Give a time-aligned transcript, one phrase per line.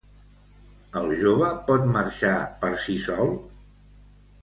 [1.01, 3.35] El jove pot marxar per si sol?